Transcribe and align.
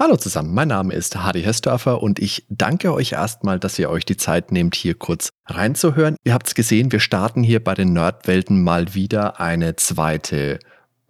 Hallo 0.00 0.16
zusammen, 0.16 0.54
mein 0.54 0.68
Name 0.68 0.94
ist 0.94 1.16
Hardy 1.16 1.42
Hessdörfer 1.42 2.00
und 2.00 2.20
ich 2.20 2.46
danke 2.48 2.94
euch 2.94 3.14
erstmal, 3.14 3.58
dass 3.58 3.80
ihr 3.80 3.90
euch 3.90 4.04
die 4.04 4.16
Zeit 4.16 4.52
nehmt, 4.52 4.76
hier 4.76 4.94
kurz 4.94 5.30
reinzuhören. 5.46 6.14
Ihr 6.22 6.34
habt 6.34 6.46
es 6.46 6.54
gesehen, 6.54 6.92
wir 6.92 7.00
starten 7.00 7.42
hier 7.42 7.64
bei 7.64 7.74
den 7.74 7.94
Nerdwelten 7.94 8.62
mal 8.62 8.94
wieder 8.94 9.40
eine 9.40 9.74
zweite 9.74 10.60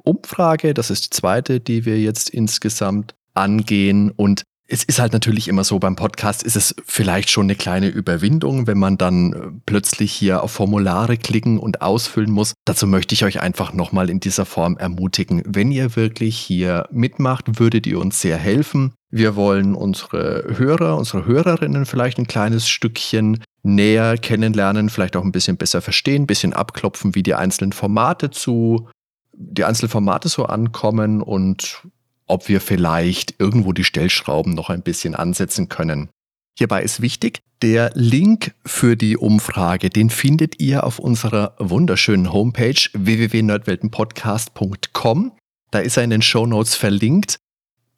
Umfrage. 0.04 0.72
Das 0.72 0.88
ist 0.88 1.04
die 1.04 1.10
zweite, 1.10 1.60
die 1.60 1.84
wir 1.84 2.00
jetzt 2.00 2.30
insgesamt 2.30 3.14
angehen 3.34 4.10
und 4.10 4.44
es 4.70 4.84
ist 4.84 4.98
halt 4.98 5.14
natürlich 5.14 5.48
immer 5.48 5.64
so, 5.64 5.78
beim 5.78 5.96
Podcast 5.96 6.42
ist 6.42 6.54
es 6.54 6.74
vielleicht 6.86 7.30
schon 7.30 7.46
eine 7.46 7.54
kleine 7.54 7.88
Überwindung, 7.88 8.66
wenn 8.66 8.78
man 8.78 8.98
dann 8.98 9.32
äh, 9.32 9.60
plötzlich 9.64 10.12
hier 10.12 10.42
auf 10.42 10.52
Formulare 10.52 11.16
klicken 11.16 11.58
und 11.58 11.80
ausfüllen 11.80 12.30
muss. 12.30 12.52
Dazu 12.66 12.86
möchte 12.86 13.14
ich 13.14 13.24
euch 13.24 13.40
einfach 13.40 13.72
nochmal 13.72 14.10
in 14.10 14.20
dieser 14.20 14.44
Form 14.44 14.76
ermutigen. 14.76 15.42
Wenn 15.46 15.72
ihr 15.72 15.96
wirklich 15.96 16.36
hier 16.36 16.86
mitmacht, 16.92 17.58
würdet 17.58 17.86
ihr 17.86 17.98
uns 17.98 18.20
sehr 18.20 18.36
helfen. 18.36 18.92
Wir 19.10 19.36
wollen 19.36 19.74
unsere 19.74 20.44
Hörer, 20.58 20.98
unsere 20.98 21.24
Hörerinnen 21.24 21.86
vielleicht 21.86 22.18
ein 22.18 22.26
kleines 22.26 22.68
Stückchen 22.68 23.42
näher 23.62 24.18
kennenlernen, 24.18 24.90
vielleicht 24.90 25.16
auch 25.16 25.24
ein 25.24 25.32
bisschen 25.32 25.56
besser 25.56 25.80
verstehen, 25.80 26.24
ein 26.24 26.26
bisschen 26.26 26.52
abklopfen, 26.52 27.14
wie 27.14 27.22
die 27.22 27.34
einzelnen 27.34 27.72
Formate 27.72 28.30
zu, 28.30 28.90
die 29.32 29.64
einzelnen 29.64 29.88
Formate 29.90 30.28
so 30.28 30.44
ankommen 30.44 31.22
und 31.22 31.82
ob 32.28 32.48
wir 32.48 32.60
vielleicht 32.60 33.34
irgendwo 33.38 33.72
die 33.72 33.84
Stellschrauben 33.84 34.54
noch 34.54 34.70
ein 34.70 34.82
bisschen 34.82 35.14
ansetzen 35.14 35.68
können. 35.68 36.10
Hierbei 36.58 36.82
ist 36.82 37.00
wichtig, 37.00 37.38
der 37.62 37.92
Link 37.94 38.54
für 38.64 38.96
die 38.96 39.16
Umfrage, 39.16 39.90
den 39.90 40.10
findet 40.10 40.60
ihr 40.60 40.82
auf 40.84 40.98
unserer 40.98 41.54
wunderschönen 41.58 42.32
Homepage 42.32 42.80
www.nerdweltenpodcast.com. 42.92 45.32
Da 45.70 45.80
ist 45.80 45.96
er 45.96 46.04
in 46.04 46.10
den 46.10 46.22
Show 46.22 46.46
Notes 46.46 46.74
verlinkt. 46.74 47.38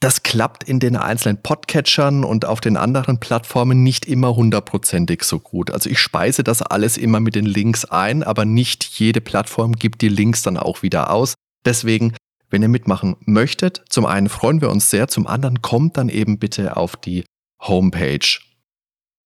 Das 0.01 0.23
klappt 0.23 0.65
in 0.65 0.81
den 0.81 0.97
einzelnen 0.97 1.43
Podcatchern 1.43 2.25
und 2.25 2.47
auf 2.47 2.63
den 2.63 2.79
anderen 2.79 3.21
Plattformen 3.21 3.83
nicht 3.83 4.07
immer 4.07 4.35
hundertprozentig 4.35 5.25
so 5.25 5.39
gut. 5.39 5.71
Also 5.71 5.91
ich 5.91 5.99
speise 5.99 6.43
das 6.43 6.63
alles 6.63 6.97
immer 6.97 7.21
mit 7.21 7.35
den 7.35 7.45
Links 7.45 7.85
ein, 7.85 8.23
aber 8.23 8.47
nicht 8.47 8.85
jede 8.85 9.21
Plattform 9.21 9.75
gibt 9.75 10.01
die 10.01 10.09
Links 10.09 10.43
dann 10.43 10.57
auch 10.57 10.83
wieder 10.83 11.11
aus. 11.11 11.35
Deswegen 11.67 12.15
wenn 12.51 12.63
ihr 12.63 12.69
mitmachen 12.69 13.17
möchtet, 13.25 13.83
zum 13.89 14.07
einen 14.07 14.29
freuen 14.29 14.61
wir 14.61 14.71
uns 14.71 14.91
sehr, 14.91 15.09
zum 15.09 15.27
anderen 15.27 15.63
kommt 15.63 15.97
dann 15.97 16.09
eben 16.09 16.39
bitte 16.39 16.77
auf 16.77 16.97
die 16.97 17.25
Homepage. 17.61 18.39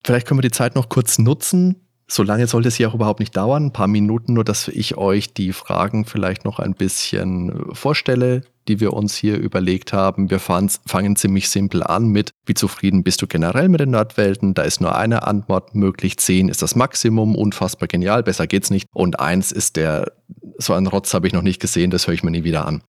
Vielleicht 0.04 0.26
können 0.26 0.38
wir 0.38 0.48
die 0.48 0.50
Zeit 0.50 0.74
noch 0.74 0.88
kurz 0.88 1.18
nutzen. 1.18 1.80
So 2.06 2.22
lange 2.22 2.46
sollte 2.46 2.68
es 2.68 2.76
hier 2.76 2.90
auch 2.90 2.94
überhaupt 2.94 3.20
nicht 3.20 3.34
dauern, 3.34 3.66
ein 3.66 3.72
paar 3.72 3.88
Minuten, 3.88 4.34
nur 4.34 4.44
dass 4.44 4.68
ich 4.68 4.98
euch 4.98 5.32
die 5.32 5.54
Fragen 5.54 6.04
vielleicht 6.04 6.44
noch 6.44 6.58
ein 6.58 6.74
bisschen 6.74 7.72
vorstelle, 7.72 8.42
die 8.68 8.78
wir 8.78 8.92
uns 8.92 9.16
hier 9.16 9.38
überlegt 9.38 9.94
haben. 9.94 10.28
Wir 10.28 10.38
fangen 10.38 11.16
ziemlich 11.16 11.48
simpel 11.48 11.82
an 11.82 12.08
mit, 12.08 12.30
wie 12.44 12.52
zufrieden 12.52 13.04
bist 13.04 13.22
du 13.22 13.26
generell 13.26 13.70
mit 13.70 13.80
den 13.80 13.90
Nerdwelten? 13.90 14.52
Da 14.52 14.62
ist 14.62 14.82
nur 14.82 14.94
eine 14.94 15.26
Antwort 15.26 15.74
möglich. 15.74 16.18
Zehn 16.18 16.50
ist 16.50 16.60
das 16.60 16.76
Maximum, 16.76 17.34
unfassbar 17.34 17.88
genial, 17.88 18.22
besser 18.22 18.46
geht's 18.46 18.68
nicht. 18.68 18.86
Und 18.92 19.18
eins 19.18 19.50
ist 19.50 19.76
der, 19.76 20.12
so 20.58 20.74
ein 20.74 20.86
Rotz 20.86 21.14
habe 21.14 21.26
ich 21.26 21.32
noch 21.32 21.42
nicht 21.42 21.60
gesehen, 21.60 21.90
das 21.90 22.06
höre 22.06 22.14
ich 22.14 22.22
mir 22.22 22.30
nie 22.30 22.44
wieder 22.44 22.66
an. 22.66 22.82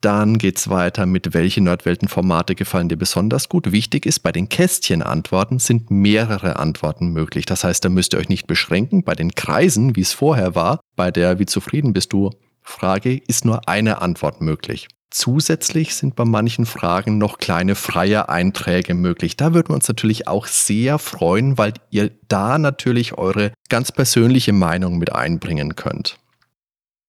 Dann 0.00 0.38
geht's 0.38 0.68
weiter 0.68 1.06
mit 1.06 1.32
welche 1.34 1.60
Nerdwelten-Formate 1.62 2.54
gefallen 2.54 2.88
dir 2.88 2.96
besonders 2.96 3.48
gut. 3.48 3.72
Wichtig 3.72 4.06
ist, 4.06 4.20
bei 4.20 4.32
den 4.32 4.48
Kästchen-Antworten 4.48 5.58
sind 5.58 5.90
mehrere 5.90 6.56
Antworten 6.56 7.08
möglich. 7.08 7.46
Das 7.46 7.64
heißt, 7.64 7.84
da 7.84 7.88
müsst 7.88 8.14
ihr 8.14 8.18
euch 8.18 8.28
nicht 8.28 8.46
beschränken. 8.46 9.04
Bei 9.04 9.14
den 9.14 9.34
Kreisen, 9.34 9.96
wie 9.96 10.02
es 10.02 10.12
vorher 10.12 10.54
war, 10.54 10.80
bei 10.96 11.10
der 11.10 11.38
Wie 11.38 11.46
zufrieden 11.46 11.92
bist 11.92 12.12
du 12.12 12.30
Frage, 12.62 13.16
ist 13.16 13.44
nur 13.44 13.68
eine 13.68 14.02
Antwort 14.02 14.40
möglich. 14.40 14.88
Zusätzlich 15.10 15.94
sind 15.94 16.16
bei 16.16 16.24
manchen 16.24 16.66
Fragen 16.66 17.16
noch 17.16 17.38
kleine 17.38 17.74
freie 17.74 18.28
Einträge 18.28 18.92
möglich. 18.92 19.36
Da 19.36 19.54
würden 19.54 19.70
wir 19.70 19.74
uns 19.76 19.88
natürlich 19.88 20.26
auch 20.26 20.46
sehr 20.46 20.98
freuen, 20.98 21.56
weil 21.58 21.74
ihr 21.90 22.10
da 22.28 22.58
natürlich 22.58 23.16
eure 23.16 23.52
ganz 23.68 23.92
persönliche 23.92 24.52
Meinung 24.52 24.98
mit 24.98 25.14
einbringen 25.14 25.76
könnt. 25.76 26.18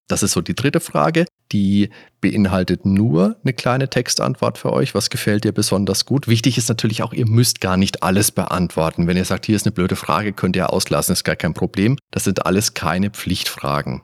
Das 0.07 0.23
ist 0.23 0.31
so 0.31 0.41
die 0.41 0.55
dritte 0.55 0.79
Frage. 0.79 1.25
Die 1.51 1.89
beinhaltet 2.19 2.85
nur 2.85 3.37
eine 3.43 3.53
kleine 3.53 3.89
Textantwort 3.89 4.57
für 4.57 4.73
euch. 4.73 4.93
Was 4.93 5.09
gefällt 5.09 5.43
dir 5.43 5.51
besonders 5.51 6.05
gut? 6.05 6.27
Wichtig 6.27 6.57
ist 6.57 6.69
natürlich 6.69 7.03
auch, 7.03 7.13
ihr 7.13 7.27
müsst 7.27 7.61
gar 7.61 7.77
nicht 7.77 8.03
alles 8.03 8.31
beantworten. 8.31 9.07
Wenn 9.07 9.17
ihr 9.17 9.25
sagt, 9.25 9.45
hier 9.45 9.55
ist 9.55 9.65
eine 9.65 9.73
blöde 9.73 9.95
Frage, 9.95 10.33
könnt 10.33 10.55
ihr 10.55 10.73
auslassen, 10.73 11.13
ist 11.13 11.23
gar 11.23 11.35
kein 11.35 11.53
Problem. 11.53 11.97
Das 12.11 12.25
sind 12.25 12.45
alles 12.45 12.73
keine 12.73 13.09
Pflichtfragen. 13.09 14.01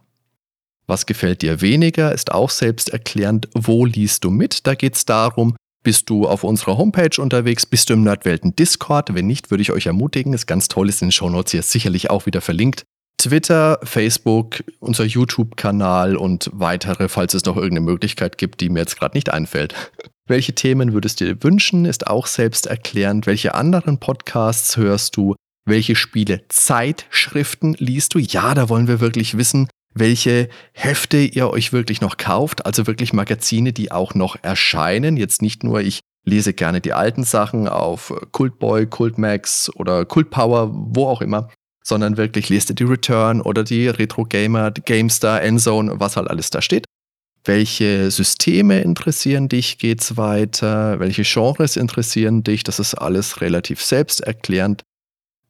Was 0.86 1.06
gefällt 1.06 1.42
dir 1.42 1.62
weniger, 1.62 2.12
ist 2.12 2.32
auch 2.32 2.50
selbsterklärend. 2.50 3.50
Wo 3.54 3.86
liest 3.86 4.24
du 4.24 4.30
mit? 4.30 4.68
Da 4.68 4.76
geht 4.76 4.96
es 4.96 5.06
darum, 5.06 5.56
bist 5.84 6.10
du 6.10 6.28
auf 6.28 6.44
unserer 6.44 6.78
Homepage 6.78 7.22
unterwegs? 7.22 7.66
Bist 7.66 7.90
du 7.90 7.94
im 7.94 8.04
Nerdwelten 8.04 8.56
Discord? 8.56 9.14
Wenn 9.14 9.28
nicht, 9.28 9.52
würde 9.52 9.62
ich 9.62 9.72
euch 9.72 9.86
ermutigen. 9.86 10.34
Ist 10.34 10.48
ganz 10.48 10.70
toll, 10.70 10.88
ist 10.88 11.02
in 11.02 11.08
den 11.08 11.12
Shownotes 11.12 11.52
hier 11.52 11.62
sicherlich 11.62 12.10
auch 12.10 12.26
wieder 12.26 12.42
verlinkt. 12.42 12.86
Twitter, 13.24 13.80
Facebook, 13.84 14.66
unser 14.80 15.06
YouTube-Kanal 15.06 16.18
und 16.18 16.50
weitere, 16.52 17.08
falls 17.08 17.34
es 17.34 17.46
noch 17.46 17.56
irgendeine 17.56 17.86
Möglichkeit 17.86 18.38
gibt, 18.38 18.60
die 18.60 18.68
mir 18.68 18.80
jetzt 18.80 19.00
gerade 19.00 19.16
nicht 19.16 19.32
einfällt. 19.32 19.74
Welche 20.28 20.54
Themen 20.54 20.92
würdest 20.92 21.22
du 21.22 21.26
dir 21.26 21.42
wünschen, 21.42 21.86
ist 21.86 22.08
auch 22.08 22.28
selbsterklärend. 22.28 23.26
Welche 23.26 23.56
anderen 23.56 23.98
Podcasts 23.98 24.76
hörst 24.76 25.16
du? 25.16 25.36
Welche 25.66 25.96
Spiele, 25.96 26.42
Zeitschriften 26.50 27.76
liest 27.80 28.14
du? 28.14 28.20
Ja, 28.20 28.54
da 28.56 28.68
wollen 28.68 28.90
wir 28.90 29.00
wirklich 29.00 29.38
wissen, 29.38 29.70
welche 29.94 30.50
Hefte 30.74 31.20
ihr 31.20 31.50
euch 31.50 31.72
wirklich 31.72 32.02
noch 32.02 32.18
kauft. 32.18 32.66
Also 32.66 32.88
wirklich 32.88 33.14
Magazine, 33.14 33.72
die 33.72 33.90
auch 33.90 34.16
noch 34.16 34.36
erscheinen. 34.42 35.16
Jetzt 35.16 35.42
nicht 35.42 35.64
nur, 35.64 35.80
ich 35.80 36.02
lese 36.26 36.54
gerne 36.54 36.82
die 36.82 36.92
alten 36.92 37.24
Sachen 37.24 37.70
auf 37.70 38.14
Cultboy, 38.34 38.86
Cultmax 38.88 39.72
oder 39.76 40.04
Cultpower, 40.04 40.72
wo 40.74 41.08
auch 41.08 41.22
immer, 41.22 41.48
sondern 41.84 42.18
wirklich 42.18 42.50
lest 42.50 42.70
ihr 42.70 42.76
die 42.76 42.84
Return 42.84 43.42
oder 43.42 43.64
die 43.64 43.88
Retro 43.88 44.24
Gamer, 44.24 44.72
GameStar, 44.72 45.42
Endzone, 45.42 46.00
was 46.00 46.18
halt 46.18 46.30
alles 46.30 46.50
da 46.50 46.62
steht. 46.62 46.86
Welche 47.46 48.10
Systeme 48.10 48.82
interessieren 48.82 49.50
dich? 49.50 49.78
Geht's 49.78 50.16
weiter? 50.16 51.00
Welche 51.00 51.24
Genres 51.24 51.76
interessieren 51.76 52.44
dich? 52.44 52.64
Das 52.64 52.80
ist 52.80 52.96
alles 52.96 53.42
relativ 53.42 53.82
selbsterklärend. 53.82 54.84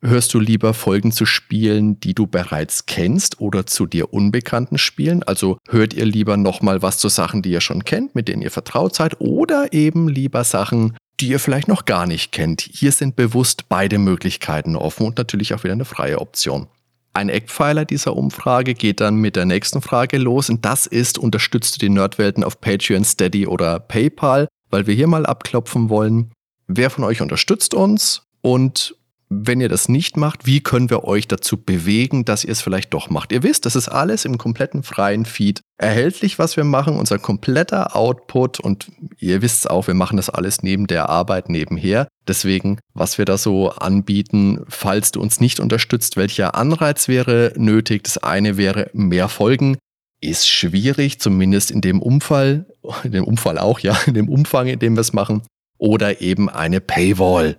Hörst 0.01 0.33
du 0.33 0.39
lieber 0.39 0.73
Folgen 0.73 1.13
zu 1.13 1.25
Spielen, 1.25 1.99
die 2.01 2.13
du 2.13 2.27
bereits 2.27 2.87
kennst 2.87 3.39
oder 3.39 3.65
zu 3.65 3.85
dir 3.85 4.11
unbekannten 4.11 4.77
Spielen? 4.77 5.23
Also 5.23 5.59
hört 5.69 5.93
ihr 5.93 6.05
lieber 6.05 6.35
nochmal 6.35 6.81
was 6.81 6.97
zu 6.97 7.07
Sachen, 7.07 7.41
die 7.41 7.51
ihr 7.51 7.61
schon 7.61 7.85
kennt, 7.85 8.13
mit 8.13 8.27
denen 8.27 8.41
ihr 8.41 8.51
vertraut 8.51 8.95
seid 8.95 9.21
oder 9.21 9.71
eben 9.71 10.09
lieber 10.09 10.43
Sachen, 10.43 10.97
die 11.23 11.29
ihr 11.29 11.39
vielleicht 11.39 11.69
noch 11.69 11.85
gar 11.85 12.05
nicht 12.05 12.33
kennt. 12.33 12.59
Hier 12.59 12.91
sind 12.91 13.15
bewusst 13.15 13.69
beide 13.69 13.97
Möglichkeiten 13.97 14.75
offen 14.75 15.05
und 15.05 15.17
natürlich 15.17 15.53
auch 15.53 15.63
wieder 15.63 15.71
eine 15.71 15.85
freie 15.85 16.19
Option. 16.19 16.67
Ein 17.13 17.29
Eckpfeiler 17.29 17.85
dieser 17.85 18.17
Umfrage 18.17 18.73
geht 18.73 18.99
dann 18.99 19.15
mit 19.15 19.37
der 19.37 19.45
nächsten 19.45 19.81
Frage 19.81 20.17
los 20.17 20.49
und 20.49 20.65
das 20.65 20.85
ist, 20.85 21.17
unterstützt 21.17 21.75
du 21.75 21.79
die 21.79 21.89
Nerdwelten 21.89 22.43
auf 22.43 22.59
Patreon, 22.59 23.05
Steady 23.05 23.47
oder 23.47 23.79
PayPal, 23.79 24.49
weil 24.69 24.85
wir 24.85 24.95
hier 24.95 25.07
mal 25.07 25.25
abklopfen 25.25 25.87
wollen, 25.87 26.33
wer 26.67 26.89
von 26.89 27.05
euch 27.05 27.21
unterstützt 27.21 27.73
uns 27.73 28.23
und 28.41 28.97
wenn 29.45 29.61
ihr 29.61 29.69
das 29.69 29.89
nicht 29.89 30.17
macht, 30.17 30.45
wie 30.45 30.61
können 30.61 30.89
wir 30.89 31.03
euch 31.03 31.27
dazu 31.27 31.57
bewegen, 31.57 32.25
dass 32.25 32.43
ihr 32.43 32.51
es 32.51 32.61
vielleicht 32.61 32.93
doch 32.93 33.09
macht? 33.09 33.31
Ihr 33.31 33.43
wisst, 33.43 33.65
das 33.65 33.75
ist 33.75 33.89
alles 33.89 34.25
im 34.25 34.37
kompletten 34.37 34.83
freien 34.83 35.25
Feed 35.25 35.61
erhältlich, 35.77 36.39
was 36.39 36.55
wir 36.55 36.63
machen, 36.63 36.97
unser 36.97 37.19
kompletter 37.19 37.95
Output 37.95 38.59
und 38.59 38.91
ihr 39.19 39.41
wisst 39.41 39.59
es 39.59 39.67
auch, 39.67 39.87
wir 39.87 39.93
machen 39.93 40.17
das 40.17 40.29
alles 40.29 40.63
neben 40.63 40.87
der 40.87 41.09
Arbeit 41.09 41.49
nebenher. 41.49 42.07
Deswegen, 42.27 42.79
was 42.93 43.17
wir 43.17 43.25
da 43.25 43.37
so 43.37 43.69
anbieten, 43.71 44.63
falls 44.69 45.11
du 45.11 45.21
uns 45.21 45.39
nicht 45.39 45.59
unterstützt, 45.59 46.15
welcher 46.15 46.55
Anreiz 46.55 47.07
wäre 47.07 47.53
nötig? 47.57 48.03
Das 48.03 48.17
eine 48.17 48.57
wäre 48.57 48.89
mehr 48.93 49.27
Folgen. 49.27 49.77
Ist 50.21 50.47
schwierig, 50.47 51.19
zumindest 51.19 51.69
in 51.69 51.81
dem 51.81 52.01
Umfall, 52.01 52.65
in 53.03 53.11
dem 53.11 53.25
Umfall 53.25 53.57
auch, 53.57 53.79
ja, 53.79 53.97
in 54.05 54.13
dem 54.13 54.29
Umfang, 54.29 54.67
in 54.67 54.79
dem 54.79 54.95
wir 54.95 55.01
es 55.01 55.11
machen. 55.11 55.41
Oder 55.77 56.21
eben 56.21 56.49
eine 56.49 56.79
Paywall. 56.79 57.57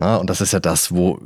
Na, 0.00 0.16
und 0.16 0.30
das 0.30 0.40
ist 0.40 0.52
ja 0.52 0.60
das, 0.60 0.92
wo 0.92 1.20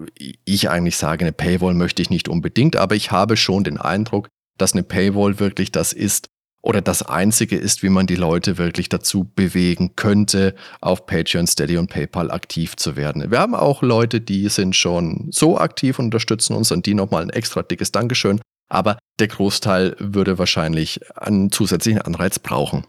ich 0.45 0.69
eigentlich 0.69 0.97
sage, 0.97 1.25
eine 1.25 1.33
Paywall 1.33 1.75
möchte 1.75 2.03
ich 2.03 2.11
nicht 2.11 2.29
unbedingt, 2.29 2.75
aber 2.75 2.97
ich 2.97 3.13
habe 3.13 3.37
schon 3.37 3.63
den 3.63 3.79
Eindruck, 3.79 4.29
dass 4.59 4.73
eine 4.73 4.83
Paywall 4.83 5.39
wirklich 5.39 5.71
das 5.71 5.93
ist 5.93 6.27
oder 6.61 6.81
das 6.81 7.03
Einzige 7.03 7.57
ist, 7.57 7.83
wie 7.83 7.89
man 7.89 8.07
die 8.07 8.17
Leute 8.17 8.59
wirklich 8.59 8.89
dazu 8.89 9.31
bewegen 9.37 9.97
könnte, 9.97 10.55
auf 10.81 11.07
Patreon, 11.07 11.47
Steady 11.47 11.77
und 11.77 11.89
PayPal 11.89 12.31
aktiv 12.31 12.75
zu 12.77 12.97
werden. 12.97 13.31
Wir 13.31 13.39
haben 13.39 13.55
auch 13.55 13.83
Leute, 13.83 14.21
die 14.21 14.49
sind 14.49 14.75
schon 14.75 15.29
so 15.31 15.59
aktiv 15.59 15.99
und 15.99 16.07
unterstützen 16.07 16.57
uns 16.57 16.73
und 16.73 16.87
die 16.87 16.95
nochmal 16.95 17.23
ein 17.23 17.31
extra 17.31 17.63
dickes 17.63 17.93
Dankeschön. 17.93 18.41
Aber 18.71 18.99
der 19.21 19.29
Großteil 19.29 19.95
würde 19.99 20.39
wahrscheinlich 20.39 21.01
einen 21.17 21.53
zusätzlichen 21.53 22.01
Anreiz 22.01 22.39
brauchen. 22.39 22.85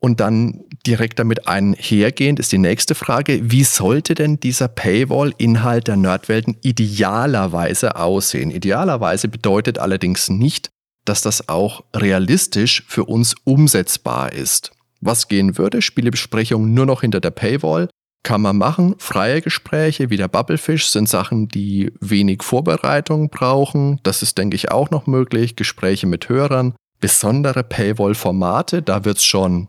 Und 0.00 0.20
dann 0.20 0.64
direkt 0.86 1.18
damit 1.18 1.48
einhergehend 1.48 2.38
ist 2.38 2.52
die 2.52 2.58
nächste 2.58 2.94
Frage, 2.94 3.50
wie 3.50 3.64
sollte 3.64 4.14
denn 4.14 4.38
dieser 4.38 4.68
Paywall-Inhalt 4.68 5.88
der 5.88 5.96
Nerdwelten 5.96 6.56
idealerweise 6.62 7.96
aussehen? 7.96 8.50
Idealerweise 8.50 9.28
bedeutet 9.28 9.78
allerdings 9.78 10.28
nicht, 10.28 10.70
dass 11.04 11.22
das 11.22 11.48
auch 11.48 11.82
realistisch 11.94 12.84
für 12.86 13.04
uns 13.04 13.34
umsetzbar 13.44 14.32
ist. 14.32 14.70
Was 15.00 15.28
gehen 15.28 15.58
würde? 15.58 15.82
Spielebesprechung 15.82 16.74
nur 16.74 16.86
noch 16.86 17.00
hinter 17.00 17.20
der 17.20 17.30
Paywall 17.30 17.88
Kann 18.24 18.40
man 18.40 18.58
machen. 18.58 18.94
Freie 18.98 19.40
Gespräche 19.40 20.10
wie 20.10 20.16
der 20.16 20.28
Bubblefish 20.28 20.86
sind 20.86 21.08
Sachen, 21.08 21.48
die 21.48 21.92
wenig 22.00 22.42
Vorbereitung 22.42 23.30
brauchen. 23.30 24.00
Das 24.02 24.22
ist, 24.22 24.38
denke 24.38 24.56
ich, 24.56 24.70
auch 24.70 24.90
noch 24.90 25.06
möglich. 25.06 25.56
Gespräche 25.56 26.06
mit 26.06 26.28
Hörern. 26.28 26.74
Besondere 27.00 27.62
Paywall-Formate, 27.62 28.82
da 28.82 29.04
wird 29.04 29.18
es 29.18 29.24
schon 29.24 29.68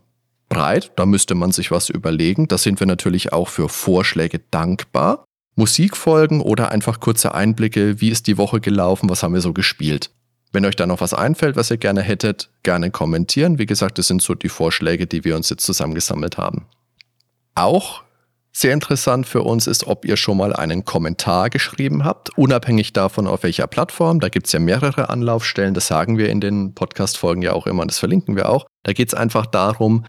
breit. 0.50 0.92
Da 0.96 1.06
müsste 1.06 1.34
man 1.34 1.52
sich 1.52 1.70
was 1.70 1.88
überlegen. 1.88 2.46
Da 2.46 2.58
sind 2.58 2.78
wir 2.80 2.86
natürlich 2.86 3.32
auch 3.32 3.48
für 3.48 3.70
Vorschläge 3.70 4.40
dankbar. 4.50 5.24
Musikfolgen 5.56 6.42
oder 6.42 6.70
einfach 6.70 7.00
kurze 7.00 7.34
Einblicke, 7.34 8.02
wie 8.02 8.10
ist 8.10 8.26
die 8.26 8.36
Woche 8.36 8.60
gelaufen, 8.60 9.08
was 9.08 9.22
haben 9.22 9.34
wir 9.34 9.40
so 9.40 9.54
gespielt. 9.54 10.10
Wenn 10.52 10.66
euch 10.66 10.76
da 10.76 10.86
noch 10.86 11.00
was 11.00 11.14
einfällt, 11.14 11.56
was 11.56 11.70
ihr 11.70 11.76
gerne 11.76 12.02
hättet, 12.02 12.50
gerne 12.62 12.90
kommentieren. 12.90 13.58
Wie 13.58 13.66
gesagt, 13.66 13.98
das 13.98 14.08
sind 14.08 14.20
so 14.20 14.34
die 14.34 14.48
Vorschläge, 14.48 15.06
die 15.06 15.24
wir 15.24 15.36
uns 15.36 15.48
jetzt 15.48 15.64
zusammengesammelt 15.64 16.38
haben. 16.38 16.66
Auch 17.54 18.02
sehr 18.52 18.72
interessant 18.72 19.26
für 19.26 19.42
uns 19.42 19.68
ist, 19.68 19.86
ob 19.86 20.04
ihr 20.04 20.16
schon 20.16 20.36
mal 20.36 20.52
einen 20.52 20.84
Kommentar 20.84 21.50
geschrieben 21.50 22.04
habt, 22.04 22.36
unabhängig 22.36 22.92
davon, 22.92 23.28
auf 23.28 23.44
welcher 23.44 23.68
Plattform. 23.68 24.18
Da 24.18 24.28
gibt 24.28 24.46
es 24.46 24.52
ja 24.52 24.58
mehrere 24.58 25.08
Anlaufstellen, 25.08 25.74
das 25.74 25.86
sagen 25.86 26.18
wir 26.18 26.30
in 26.30 26.40
den 26.40 26.74
Podcast-Folgen 26.74 27.42
ja 27.42 27.52
auch 27.52 27.66
immer, 27.68 27.86
das 27.86 27.98
verlinken 27.98 28.34
wir 28.34 28.48
auch. 28.48 28.66
Da 28.82 28.92
geht 28.92 29.08
es 29.08 29.14
einfach 29.14 29.46
darum, 29.46 30.04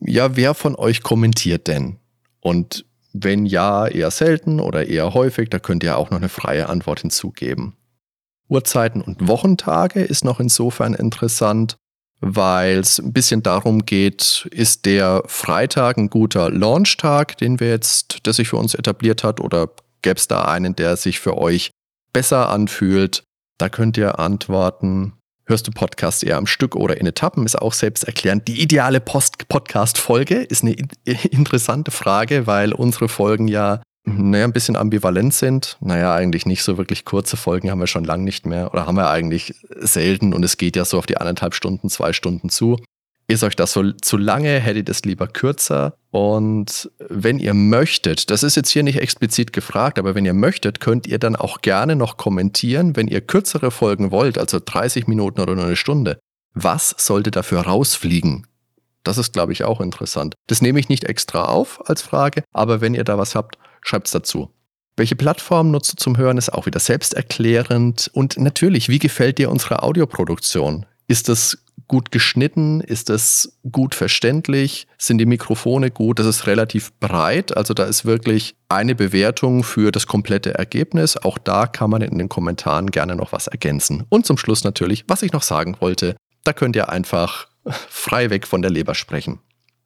ja, 0.00 0.36
wer 0.36 0.54
von 0.54 0.76
euch 0.76 1.02
kommentiert 1.02 1.68
denn? 1.68 1.98
Und 2.40 2.84
wenn 3.12 3.46
ja, 3.46 3.86
eher 3.86 4.10
selten 4.10 4.60
oder 4.60 4.86
eher 4.86 5.14
häufig, 5.14 5.50
da 5.50 5.58
könnt 5.58 5.82
ihr 5.82 5.96
auch 5.96 6.10
noch 6.10 6.18
eine 6.18 6.28
freie 6.28 6.68
Antwort 6.68 7.00
hinzugeben. 7.00 7.74
Uhrzeiten 8.48 9.02
und 9.02 9.28
Wochentage 9.28 10.00
ist 10.00 10.24
noch 10.24 10.40
insofern 10.40 10.94
interessant, 10.94 11.76
weil 12.20 12.78
es 12.78 12.98
ein 12.98 13.12
bisschen 13.12 13.42
darum 13.42 13.84
geht, 13.86 14.48
ist 14.50 14.86
der 14.86 15.22
Freitag 15.26 15.98
ein 15.98 16.10
guter 16.10 16.50
Launchtag, 16.50 17.36
den 17.38 17.60
wir 17.60 17.68
jetzt, 17.68 18.26
der 18.26 18.32
sich 18.32 18.48
für 18.48 18.56
uns 18.56 18.74
etabliert 18.74 19.22
hat, 19.22 19.40
oder 19.40 19.70
gäbe 20.02 20.16
es 20.16 20.28
da 20.28 20.42
einen, 20.42 20.74
der 20.74 20.96
sich 20.96 21.20
für 21.20 21.36
euch 21.36 21.70
besser 22.12 22.48
anfühlt? 22.48 23.22
Da 23.58 23.68
könnt 23.68 23.96
ihr 23.96 24.18
antworten. 24.18 25.17
Hörst 25.48 25.66
du 25.66 25.70
Podcast 25.70 26.24
eher 26.24 26.36
am 26.36 26.46
Stück 26.46 26.76
oder 26.76 27.00
in 27.00 27.06
Etappen? 27.06 27.46
Ist 27.46 27.56
auch 27.56 27.72
selbsterklärend. 27.72 28.46
Die 28.48 28.60
ideale 28.60 29.00
Podcast-Folge 29.00 30.42
ist 30.42 30.62
eine 30.62 30.76
interessante 31.30 31.90
Frage, 31.90 32.46
weil 32.46 32.74
unsere 32.74 33.08
Folgen 33.08 33.48
ja 33.48 33.80
naja, 34.04 34.44
ein 34.44 34.52
bisschen 34.52 34.76
ambivalent 34.76 35.32
sind. 35.32 35.78
Naja, 35.80 36.14
eigentlich 36.14 36.44
nicht 36.44 36.62
so 36.62 36.76
wirklich 36.76 37.06
kurze 37.06 37.38
Folgen 37.38 37.70
haben 37.70 37.80
wir 37.80 37.86
schon 37.86 38.04
lange 38.04 38.24
nicht 38.24 38.44
mehr 38.44 38.74
oder 38.74 38.86
haben 38.86 38.96
wir 38.96 39.08
eigentlich 39.08 39.54
selten 39.80 40.34
und 40.34 40.44
es 40.44 40.58
geht 40.58 40.76
ja 40.76 40.84
so 40.84 40.98
auf 40.98 41.06
die 41.06 41.16
anderthalb 41.16 41.54
Stunden, 41.54 41.88
zwei 41.88 42.12
Stunden 42.12 42.50
zu. 42.50 42.78
Ist 43.30 43.42
euch 43.42 43.56
das 43.56 43.74
so 43.74 43.92
zu 43.92 44.16
lange, 44.16 44.58
hättet 44.58 44.88
es 44.88 45.04
lieber 45.04 45.28
kürzer. 45.28 45.94
Und 46.10 46.90
wenn 46.98 47.38
ihr 47.38 47.52
möchtet, 47.52 48.30
das 48.30 48.42
ist 48.42 48.56
jetzt 48.56 48.70
hier 48.70 48.82
nicht 48.82 48.98
explizit 48.98 49.52
gefragt, 49.52 49.98
aber 49.98 50.14
wenn 50.14 50.24
ihr 50.24 50.32
möchtet, 50.32 50.80
könnt 50.80 51.06
ihr 51.06 51.18
dann 51.18 51.36
auch 51.36 51.60
gerne 51.60 51.94
noch 51.94 52.16
kommentieren, 52.16 52.96
wenn 52.96 53.06
ihr 53.06 53.20
kürzere 53.20 53.70
Folgen 53.70 54.10
wollt, 54.10 54.38
also 54.38 54.58
30 54.64 55.06
Minuten 55.06 55.40
oder 55.40 55.54
nur 55.54 55.66
eine 55.66 55.76
Stunde. 55.76 56.18
Was 56.54 56.94
sollte 56.96 57.30
dafür 57.30 57.60
rausfliegen? 57.60 58.46
Das 59.04 59.18
ist, 59.18 59.34
glaube 59.34 59.52
ich, 59.52 59.62
auch 59.62 59.80
interessant. 59.80 60.34
Das 60.46 60.62
nehme 60.62 60.80
ich 60.80 60.88
nicht 60.88 61.04
extra 61.04 61.44
auf 61.44 61.88
als 61.88 62.02
Frage, 62.02 62.42
aber 62.52 62.80
wenn 62.80 62.94
ihr 62.94 63.04
da 63.04 63.18
was 63.18 63.34
habt, 63.34 63.58
Schreibt's 63.88 64.10
dazu. 64.10 64.50
Welche 64.96 65.16
Plattform 65.16 65.70
nutzt 65.70 65.92
du 65.92 65.96
zum 65.96 66.16
Hören, 66.18 66.38
ist 66.38 66.52
auch 66.52 66.66
wieder 66.66 66.80
selbsterklärend. 66.80 68.10
Und 68.12 68.36
natürlich, 68.36 68.88
wie 68.88 68.98
gefällt 68.98 69.38
dir 69.38 69.50
unsere 69.50 69.82
Audioproduktion? 69.82 70.86
Ist 71.08 71.28
das 71.28 71.58
gut 71.88 72.12
geschnitten? 72.12 72.80
Ist 72.80 73.08
das 73.08 73.58
gut 73.72 73.94
verständlich? 73.94 74.86
Sind 74.98 75.18
die 75.18 75.26
Mikrofone 75.26 75.90
gut? 75.90 76.18
Das 76.18 76.26
ist 76.26 76.46
relativ 76.46 76.92
breit. 77.00 77.56
Also 77.56 77.74
da 77.74 77.84
ist 77.84 78.04
wirklich 78.04 78.54
eine 78.68 78.94
Bewertung 78.94 79.64
für 79.64 79.90
das 79.90 80.06
komplette 80.06 80.54
Ergebnis. 80.54 81.16
Auch 81.16 81.38
da 81.38 81.66
kann 81.66 81.90
man 81.90 82.02
in 82.02 82.18
den 82.18 82.28
Kommentaren 82.28 82.90
gerne 82.90 83.16
noch 83.16 83.32
was 83.32 83.46
ergänzen. 83.46 84.04
Und 84.10 84.26
zum 84.26 84.36
Schluss 84.36 84.64
natürlich, 84.64 85.04
was 85.08 85.22
ich 85.22 85.32
noch 85.32 85.42
sagen 85.42 85.76
wollte, 85.80 86.14
da 86.44 86.52
könnt 86.52 86.76
ihr 86.76 86.90
einfach 86.90 87.48
frei 87.88 88.30
weg 88.30 88.46
von 88.46 88.62
der 88.62 88.70
Leber 88.70 88.94
sprechen. 88.94 89.40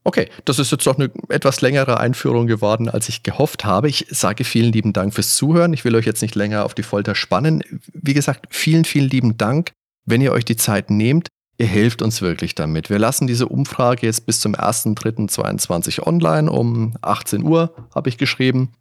Okay, 0.05 0.29
das 0.45 0.59
ist 0.59 0.73
jetzt 0.73 0.87
doch 0.87 0.99
eine 0.99 1.13
etwas 1.29 1.61
längere 1.61 2.01
Einführung 2.01 2.49
geworden, 2.49 2.89
als 2.89 3.09
ich 3.09 3.23
gehofft 3.23 3.65
habe. 3.65 3.89
Ich 3.89 4.07
sage 4.11 4.43
vielen 4.43 4.73
lieben 4.73 4.93
Dank 4.93 5.15
fürs 5.15 5.35
Zuhören. 5.35 5.73
Ich 5.73 5.85
will 5.85 5.95
euch 5.95 6.07
jetzt 6.07 6.23
nicht 6.23 6.35
länger 6.35 6.65
auf 6.65 6.75
die 6.75 6.83
Folter 6.83 7.15
spannen. 7.15 7.63
Wie 7.93 8.15
gesagt, 8.15 8.47
vielen, 8.51 8.85
vielen 8.85 9.09
lieben 9.09 9.39
Dank, 9.39 9.71
wenn 10.05 10.21
ihr 10.21 10.33
euch 10.33 10.45
die 10.45 10.57
Zeit 10.57 10.91
nehmt. 10.91 11.29
Ihr 11.59 11.67
helft 11.67 12.03
uns 12.03 12.23
wirklich 12.23 12.55
damit. 12.55 12.91
Wir 12.91 12.99
lassen 12.99 13.27
diese 13.27 13.47
Umfrage 13.47 14.07
jetzt 14.07 14.27
bis 14.27 14.41
zum 14.41 14.55
1.3.22 14.55 16.05
online 16.07 16.51
um 16.51 16.95
18 17.03 17.45
Uhr, 17.45 17.75
habe 17.95 18.09
ich 18.09 18.19
geschrieben. 18.19 18.73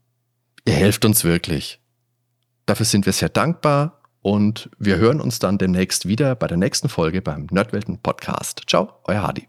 Ihr 0.66 0.74
helft 0.74 1.06
uns 1.06 1.24
wirklich. 1.24 1.80
Dafür 2.66 2.86
sind 2.86 3.06
wir 3.06 3.14
sehr 3.14 3.30
dankbar 3.30 4.02
und 4.22 4.70
wir 4.80 4.98
hören 4.98 5.20
uns 5.20 5.40
dann 5.40 5.58
demnächst 5.58 6.08
wieder 6.08 6.36
bei 6.36 6.48
der 6.48 6.58
nächsten 6.58 6.90
Folge 6.90 7.22
beim 7.22 7.48
Nerdwelten 7.52 8.00
Podcast. 8.00 8.64
Ciao, 8.68 8.94
euer 9.06 9.24
Hadi. 9.24 9.48